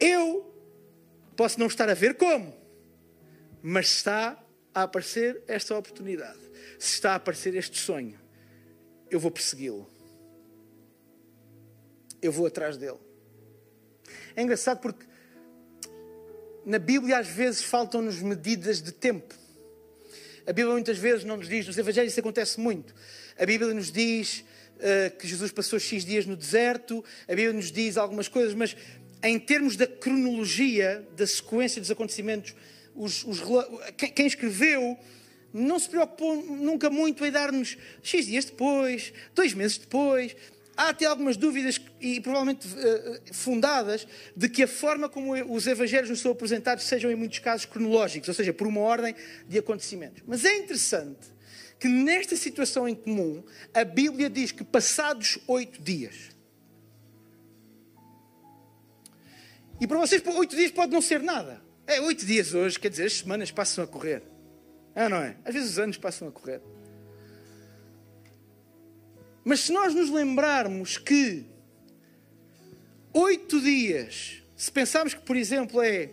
[0.00, 0.54] Eu
[1.36, 2.54] posso não estar a ver como,
[3.62, 4.42] mas está
[4.74, 6.38] a aparecer esta oportunidade,
[6.78, 8.18] se está a aparecer este sonho,
[9.10, 9.88] eu vou persegui-lo.
[12.20, 12.98] Eu vou atrás dele.
[14.34, 15.06] É engraçado porque
[16.64, 19.34] na Bíblia às vezes faltam-nos medidas de tempo.
[20.46, 22.94] A Bíblia muitas vezes não nos diz, nos Evangelhos isso acontece muito.
[23.38, 24.44] A Bíblia nos diz
[24.76, 28.76] uh, que Jesus passou X dias no deserto, a Bíblia nos diz algumas coisas, mas
[29.22, 32.54] em termos da cronologia, da sequência dos acontecimentos,
[32.94, 33.42] os, os,
[33.96, 34.98] quem escreveu
[35.52, 40.36] não se preocupou nunca muito em dar-nos X dias depois, dois meses depois.
[40.76, 46.10] Há até algumas dúvidas, e provavelmente uh, fundadas, de que a forma como os evangelhos
[46.10, 49.14] nos são apresentados sejam, em muitos casos, cronológicos, ou seja, por uma ordem
[49.48, 50.22] de acontecimentos.
[50.26, 51.34] Mas é interessante
[51.80, 56.35] que nesta situação em comum, a Bíblia diz que passados oito dias.
[59.80, 61.60] E para vocês, oito dias pode não ser nada.
[61.86, 64.22] É oito dias hoje, quer dizer, as semanas passam a correr.
[64.94, 65.36] É não é?
[65.44, 66.60] Às vezes os anos passam a correr.
[69.44, 71.44] Mas se nós nos lembrarmos que
[73.12, 76.10] oito dias, se pensarmos que, por exemplo, é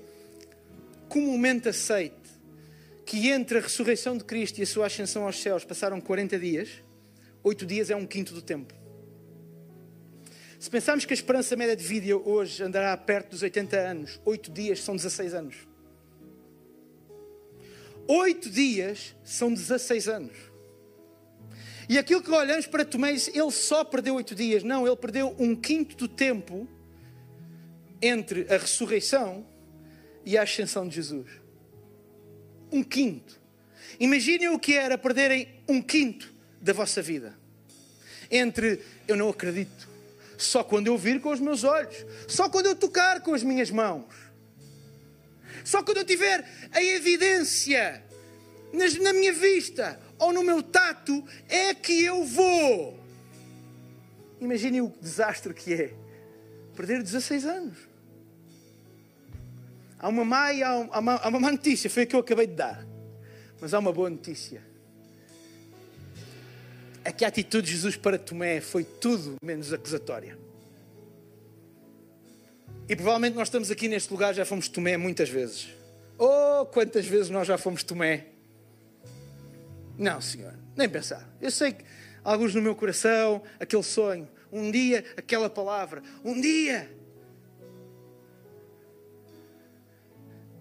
[1.09, 2.15] comumente aceite
[3.05, 6.69] que entre a ressurreição de Cristo e a sua ascensão aos céus passaram 40 dias,
[7.43, 8.73] oito dias é um quinto do tempo.
[10.63, 14.49] Se pensarmos que a esperança média de vida hoje andará perto dos 80 anos, oito
[14.49, 15.55] dias são 16 anos.
[18.07, 20.37] Oito dias são 16 anos.
[21.89, 24.63] E aquilo que olhamos para Tomé, ele só perdeu oito dias.
[24.63, 26.65] Não, ele perdeu um quinto do tempo
[28.01, 29.45] entre a ressurreição
[30.25, 31.29] e a ascensão de Jesus.
[32.71, 33.37] Um quinto.
[33.99, 37.37] Imaginem o que era perderem um quinto da vossa vida.
[38.31, 39.91] Entre eu não acredito,
[40.37, 43.69] só quando eu vir com os meus olhos, só quando eu tocar com as minhas
[43.69, 44.23] mãos
[45.63, 48.03] só quando eu tiver a evidência
[49.01, 52.99] na minha vista ou no meu tato é que eu vou.
[54.41, 55.93] Imaginem o desastre que é
[56.75, 57.77] perder 16 anos.
[59.99, 62.47] Há uma má e há uma, há uma má notícia, foi a que eu acabei
[62.47, 62.85] de dar.
[63.61, 64.61] Mas há uma boa notícia.
[67.03, 70.37] É que a atitude de Jesus para Tomé foi tudo menos acusatória.
[72.87, 75.69] E provavelmente nós estamos aqui neste lugar, já fomos Tomé muitas vezes.
[76.17, 78.27] Oh, quantas vezes nós já fomos Tomé?
[79.97, 81.27] Não, Senhor, nem pensar.
[81.41, 81.83] Eu sei que
[82.23, 86.89] alguns no meu coração, aquele sonho, um dia aquela palavra, um dia.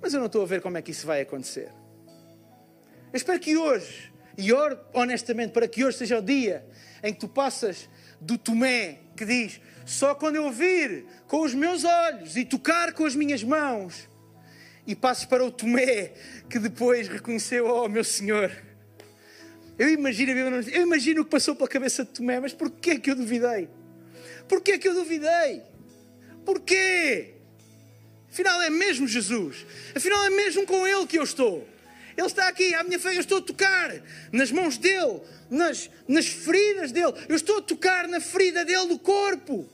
[0.00, 1.70] Mas eu não estou a ver como é que isso vai acontecer.
[3.12, 6.64] Eu espero que hoje, e oro honestamente para que hoje seja o dia
[7.02, 7.88] em que tu passas
[8.20, 13.04] do Tomé que diz: só quando eu vir com os meus olhos e tocar com
[13.04, 14.08] as minhas mãos,
[14.86, 16.12] e passes para o Tomé
[16.48, 18.50] que depois reconheceu: Oh, meu Senhor.
[19.78, 20.32] Eu imagino,
[20.70, 23.68] eu imagino o que passou pela cabeça de Tomé, mas porquê que eu duvidei?
[24.46, 25.62] Porquê que eu duvidei?
[26.44, 27.34] Porquê?
[28.30, 29.66] Afinal é mesmo Jesus.
[29.94, 31.66] Afinal é mesmo com Ele que eu estou.
[32.16, 33.90] Ele está aqui à minha frente, eu estou a tocar
[34.30, 35.20] nas mãos dele,
[35.50, 37.12] nas, nas feridas dele.
[37.28, 39.68] Eu estou a tocar na ferida dele do corpo,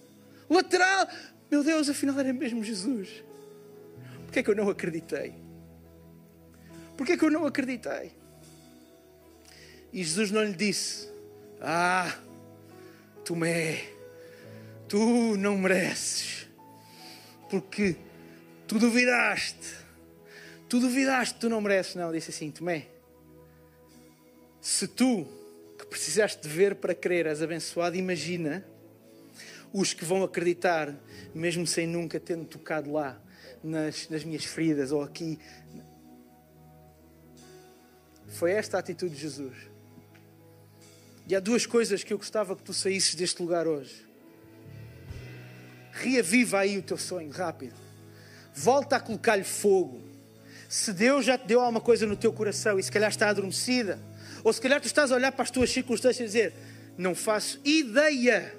[0.48, 1.09] lateral.
[1.51, 3.09] Meu Deus, afinal era mesmo Jesus.
[4.24, 5.35] Porquê é que eu não acreditei?
[6.96, 8.12] Porquê é que eu não acreditei?
[9.92, 11.09] E Jesus não lhe disse:
[11.61, 12.18] Ah,
[13.24, 13.85] Tomé,
[14.88, 16.46] tu não mereces,
[17.51, 17.96] porque
[18.66, 19.88] tu duvidaste.
[20.68, 21.94] Tu duvidaste, tu não mereces.
[21.94, 22.88] Não, disse assim: Tomé,
[24.61, 25.26] se tu
[25.78, 28.64] que precisaste de ver para crer és abençoado, imagina
[29.72, 30.94] os que vão acreditar,
[31.35, 33.20] mesmo sem nunca tendo tocado lá
[33.62, 35.38] nas, nas minhas feridas ou aqui.
[38.26, 39.57] Foi esta a atitude de Jesus.
[41.26, 44.07] E há duas coisas que eu gostava que tu saísses deste lugar hoje.
[45.92, 47.74] Reaviva aí o teu sonho, rápido.
[48.54, 50.08] Volta a colocar-lhe fogo.
[50.68, 53.98] Se Deus já te deu alguma coisa no teu coração e se calhar está adormecida,
[54.44, 56.54] ou se calhar tu estás a olhar para as tuas circunstâncias e dizer:
[56.98, 58.54] Não faço ideia,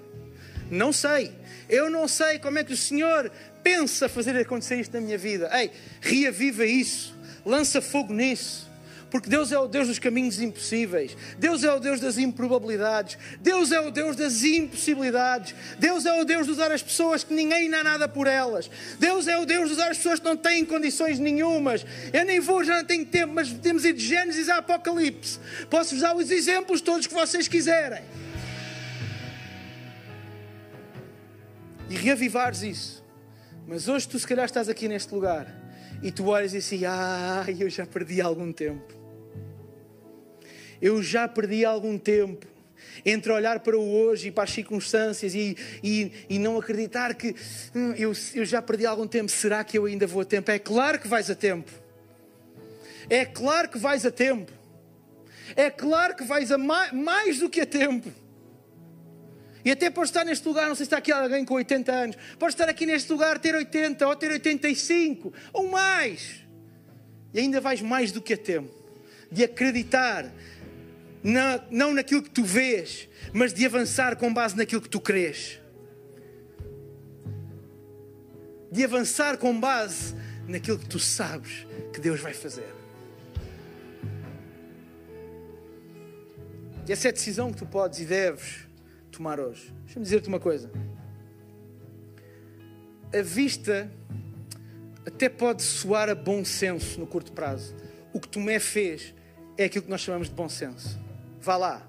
[0.71, 1.31] não sei,
[1.69, 3.31] eu não sei como é que o Senhor
[3.63, 5.49] pensa fazer acontecer isto na minha vida.
[5.53, 8.68] Ei, reaviva isso, lança fogo nisso.
[9.09, 11.17] Porque Deus é o Deus dos caminhos impossíveis.
[11.37, 13.17] Deus é o Deus das improbabilidades.
[13.41, 15.55] Deus é o Deus das impossibilidades.
[15.79, 18.69] Deus é o Deus de usar as pessoas que ninguém dá nada por elas.
[18.99, 21.85] Deus é o Deus de usar as pessoas que não têm condições nenhumas.
[22.13, 25.39] Eu nem vou, já não tenho tempo, mas temos ir de Gênesis a Apocalipse.
[25.69, 28.03] Posso-vos dar os exemplos todos que vocês quiserem.
[31.89, 33.03] E reavivares isso.
[33.67, 35.47] Mas hoje tu se calhar estás aqui neste lugar
[36.01, 38.98] e tu olhas e assim, ah, eu já perdi algum tempo.
[40.81, 42.47] Eu já perdi algum tempo
[43.05, 47.35] entre olhar para o hoje e para as circunstâncias e, e, e não acreditar que
[47.75, 49.29] hum, eu, eu já perdi algum tempo.
[49.31, 50.51] Será que eu ainda vou a tempo?
[50.51, 51.71] É claro que vais a tempo.
[53.09, 54.51] É claro que vais a tempo.
[55.55, 58.11] É claro que vais a mais, mais do que a tempo.
[59.65, 62.17] E até podes estar neste lugar, não sei se está aqui alguém com 80 anos,
[62.37, 66.45] pode estar aqui neste lugar, ter 80 ou ter 85 ou mais.
[67.33, 68.79] E ainda vais mais do que a tempo
[69.31, 70.25] de acreditar,
[71.23, 75.59] na, não naquilo que tu vês, mas de avançar com base naquilo que tu crês.
[78.71, 80.15] De avançar com base
[80.47, 82.67] naquilo que tu sabes que Deus vai fazer.
[86.87, 88.67] Essa é a decisão que tu podes e deves
[89.11, 89.71] tomar hoje.
[89.85, 90.71] Deixa-me dizer-te uma coisa.
[93.13, 93.91] A vista
[95.05, 97.75] até pode soar a bom senso no curto prazo.
[98.11, 99.13] O que Tomé fez
[99.57, 100.99] é aquilo que nós chamamos de bom senso.
[101.41, 101.87] Vá lá.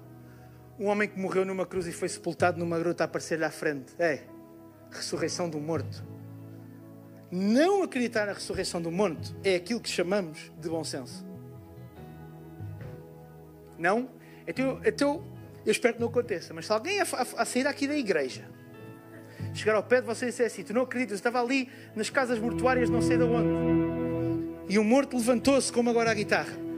[0.79, 3.93] Um homem que morreu numa cruz e foi sepultado numa gruta aparecer-lhe à frente.
[3.99, 4.23] É,
[4.89, 6.03] ressurreição do morto.
[7.31, 11.25] Não acreditar na ressurreição do morto é aquilo que chamamos de bom senso.
[13.77, 14.09] Não?
[14.47, 15.23] Então, então
[15.65, 18.49] eu espero que não aconteça, mas se alguém a, a, a sair aqui da igreja
[19.53, 22.39] chegar ao pé de você e disser assim: Tu não acreditas, estava ali nas casas
[22.39, 23.49] mortuárias, não sei de onde,
[24.67, 26.70] e um morto levantou-se, como agora a guitarra.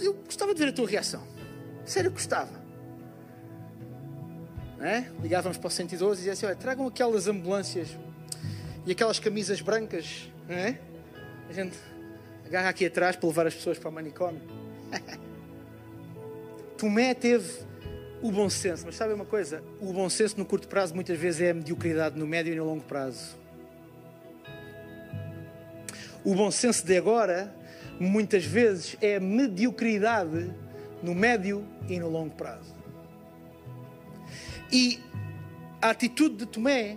[0.00, 1.22] Eu, gostava de ver a tua reação.
[1.84, 2.66] Sério, gostava.
[4.80, 5.04] É?
[5.22, 7.88] Ligávamos para o 112 e dizia assim: Olha, tragam aquelas ambulâncias
[8.84, 10.30] e aquelas camisas brancas.
[10.48, 10.76] É?
[11.48, 11.76] A gente
[12.44, 14.40] agarra aqui atrás para levar as pessoas para o manicômio.
[16.76, 17.64] Tomé teve
[18.22, 19.62] o bom senso, mas sabe uma coisa?
[19.80, 22.64] O bom senso no curto prazo muitas vezes é a mediocridade no médio e no
[22.64, 23.36] longo prazo.
[26.24, 27.54] O bom senso de agora
[27.98, 30.52] muitas vezes é a mediocridade
[31.02, 32.74] no médio e no longo prazo.
[34.70, 35.00] E
[35.80, 36.96] a atitude de Tomé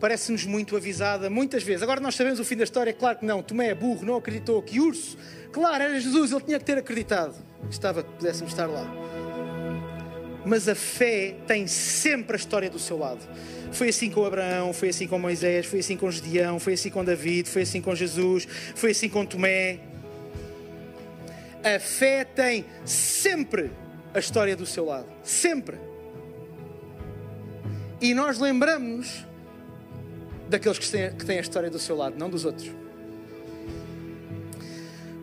[0.00, 1.82] parece-nos muito avisada muitas vezes.
[1.82, 3.42] Agora nós sabemos o fim da história, claro que não.
[3.42, 5.16] Tomé é burro, não acreditou que urso,
[5.52, 7.34] claro, era Jesus, ele tinha que ter acreditado.
[7.70, 8.86] Estava que pudéssemos estar lá.
[10.44, 13.20] Mas a fé tem sempre a história do seu lado.
[13.72, 17.04] Foi assim com Abraão, foi assim com Moisés, foi assim com Gedeão, foi assim com
[17.04, 19.80] David, foi assim com Jesus, foi assim com Tomé.
[21.66, 23.72] A fé tem sempre
[24.14, 25.08] a história do seu lado.
[25.24, 25.76] Sempre.
[28.00, 29.26] E nós lembramos
[30.48, 32.70] daqueles que têm, que têm a história do seu lado, não dos outros.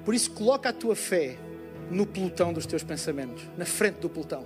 [0.03, 1.37] Por isso, coloca a tua fé
[1.89, 4.45] no pelotão dos teus pensamentos, na frente do pelotão.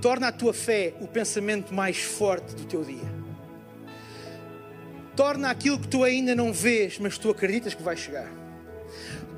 [0.00, 3.22] Torna a tua fé o pensamento mais forte do teu dia.
[5.14, 8.41] Torna aquilo que tu ainda não vês, mas tu acreditas que vai chegar.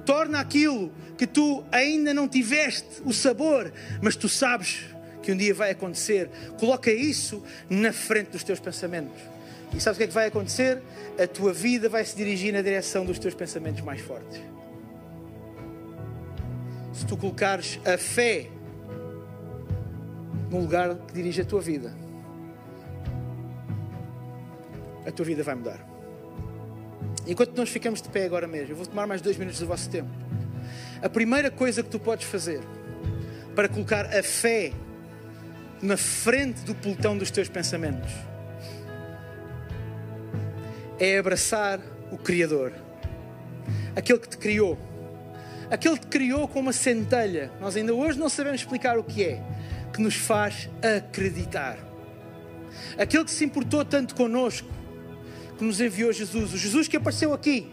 [0.05, 4.85] Torna aquilo que tu ainda não tiveste o sabor, mas tu sabes
[5.23, 6.29] que um dia vai acontecer.
[6.59, 9.21] Coloca isso na frente dos teus pensamentos.
[9.75, 10.83] E sabes o que é que vai acontecer?
[11.19, 14.40] A tua vida vai se dirigir na direção dos teus pensamentos mais fortes.
[16.93, 18.49] Se tu colocares a fé
[20.51, 21.93] no lugar que dirige a tua vida,
[25.07, 25.93] a tua vida vai mudar.
[27.26, 29.88] Enquanto nós ficamos de pé agora mesmo, eu vou tomar mais dois minutos do vosso
[29.88, 30.10] tempo.
[31.02, 32.60] A primeira coisa que tu podes fazer
[33.54, 34.72] para colocar a fé
[35.80, 38.12] na frente do pelotão dos teus pensamentos
[40.98, 42.72] é abraçar o Criador,
[43.96, 44.78] aquele que te criou,
[45.70, 47.50] aquele que te criou com uma centelha.
[47.60, 49.42] Nós ainda hoje não sabemos explicar o que é,
[49.92, 51.78] que nos faz acreditar.
[52.98, 54.68] Aquele que se importou tanto conosco,
[55.64, 57.72] que nos enviou Jesus, o Jesus que apareceu aqui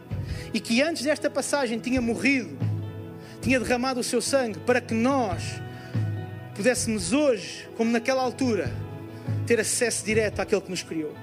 [0.54, 2.58] e que antes desta passagem tinha morrido,
[3.42, 5.62] tinha derramado o seu sangue para que nós
[6.56, 8.72] pudéssemos hoje, como naquela altura,
[9.46, 11.14] ter acesso direto àquele que nos criou.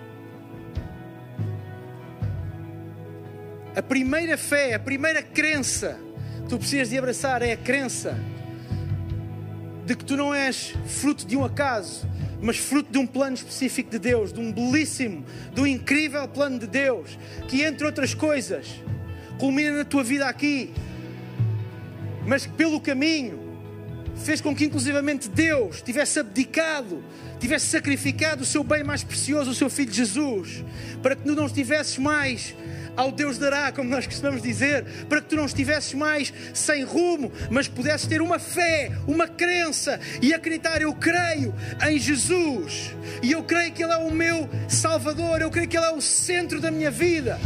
[3.75, 5.99] A primeira fé, a primeira crença
[6.43, 8.19] que tu precisas de abraçar é a crença
[9.89, 12.07] de que tu não és fruto de um acaso,
[12.43, 15.25] mas fruto de um plano específico de Deus, de um belíssimo,
[15.55, 18.67] de um incrível plano de Deus, que entre outras coisas
[19.39, 20.75] culmina na tua vida aqui,
[22.27, 23.41] mas que pelo caminho
[24.15, 27.03] fez com que inclusivamente Deus tivesse abdicado,
[27.41, 30.63] tivesse sacrificado o seu bem mais precioso, o seu filho Jesus,
[31.03, 32.55] para que tu não estivesses mais
[32.99, 37.31] ao Deus dará, como nós costumamos dizer, para que tu não estivesses mais sem rumo,
[37.49, 41.55] mas pudesses ter uma fé, uma crença e acreditar: eu creio
[41.89, 45.87] em Jesus e eu creio que Ele é o meu Salvador, eu creio que Ele
[45.87, 47.39] é o centro da minha vida.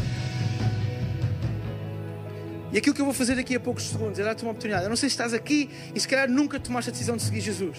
[2.72, 4.84] E aquilo que eu vou fazer daqui a poucos segundos é dar-te uma oportunidade.
[4.84, 7.42] Eu não sei se estás aqui e se calhar nunca tomaste a decisão de seguir
[7.42, 7.76] Jesus.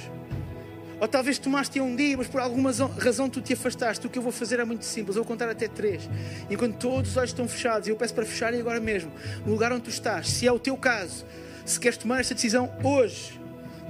[1.04, 4.08] Ou talvez tomaste um dia, mas por alguma razão tu te afastaste.
[4.08, 5.18] O que eu vou fazer é muito simples.
[5.18, 6.10] Eu vou contar até três.
[6.49, 9.12] Enquanto todos os olhos estão fechados, eu peço para fecharem agora mesmo.
[9.45, 11.26] No lugar onde tu estás, se é o teu caso,
[11.66, 13.38] se queres tomar esta decisão hoje,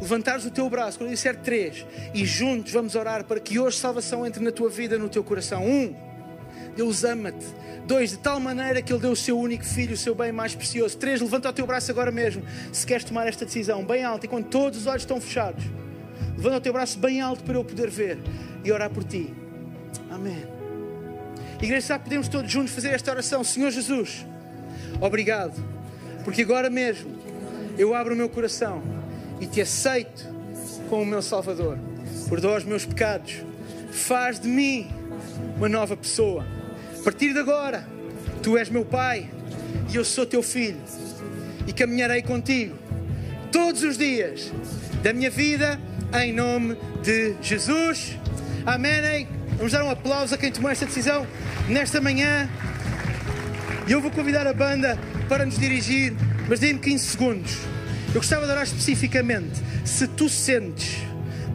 [0.01, 1.85] levantares o teu braço quando eu disser três
[2.15, 5.63] e juntos vamos orar para que hoje salvação entre na tua vida, no teu coração.
[5.63, 5.93] Um,
[6.75, 7.45] Deus ama-te.
[7.85, 10.55] Dois, de tal maneira que Ele deu o seu único filho, o seu bem mais
[10.55, 10.97] precioso.
[10.97, 12.41] Três, levanta o teu braço agora mesmo,
[12.71, 15.63] se queres tomar esta decisão, bem alto, enquanto todos os olhos estão fechados.
[16.43, 18.17] Levanta o teu braço bem alto para eu poder ver
[18.65, 19.33] e orar por ti.
[20.11, 20.45] Amém.
[21.61, 23.45] Igreja, podemos todos juntos fazer esta oração.
[23.45, 24.25] Senhor Jesus,
[24.99, 25.53] obrigado,
[26.25, 27.17] porque agora mesmo
[27.77, 28.83] eu abro o meu coração
[29.39, 30.27] e te aceito
[30.89, 31.79] como o meu Salvador.
[32.27, 33.35] Perdoa os meus pecados.
[33.93, 34.91] Faz de mim
[35.55, 36.45] uma nova pessoa.
[36.99, 37.87] A partir de agora,
[38.41, 39.29] tu és meu Pai
[39.89, 40.81] e eu sou teu filho.
[41.65, 42.77] E caminharei contigo
[43.49, 44.51] todos os dias
[45.01, 45.79] da minha vida
[46.21, 48.17] em nome de Jesus.
[48.65, 49.27] Amém.
[49.57, 51.25] Vamos dar um aplauso a quem tomou esta decisão
[51.67, 52.49] nesta manhã.
[53.87, 54.97] E eu vou convidar a banda
[55.27, 56.13] para nos dirigir,
[56.47, 57.57] mas dê-me 15 segundos.
[58.09, 59.59] Eu gostava de orar especificamente.
[59.83, 60.97] Se tu sentes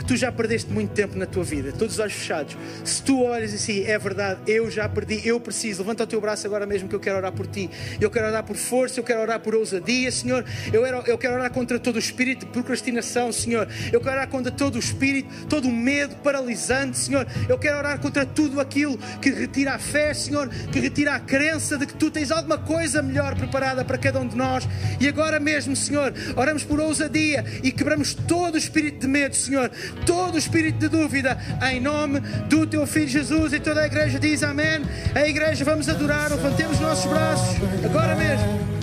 [0.09, 2.57] tu já perdeste muito tempo na tua vida, todos os olhos fechados.
[2.83, 6.47] Se tu olhas assim, é verdade, eu já perdi, eu preciso, levanta o teu braço
[6.47, 7.69] agora mesmo que eu quero orar por ti.
[8.01, 10.47] Eu quero orar por força, eu quero orar por ousadia, Senhor.
[10.73, 13.69] Eu, quero, eu quero orar contra todo o espírito de procrastinação, Senhor.
[13.93, 17.27] Eu quero orar contra todo o espírito, todo o medo paralisante, Senhor.
[17.47, 21.77] Eu quero orar contra tudo aquilo que retira a fé, Senhor, que retira a crença
[21.77, 24.67] de que tu tens alguma coisa melhor preparada para cada um de nós.
[24.99, 29.71] E agora mesmo, Senhor, oramos por ousadia e quebramos todo o espírito de medo, Senhor
[30.05, 31.39] todo espírito de dúvida,
[31.71, 33.53] em nome do teu Filho Jesus.
[33.53, 34.83] E toda a igreja diz amém.
[35.15, 38.79] A igreja, vamos adorar, levantemos os nossos braços, agora mesmo.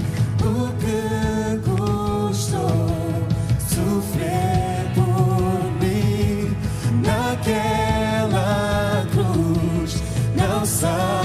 [9.11, 10.01] Cruz,
[10.36, 11.24] não saberei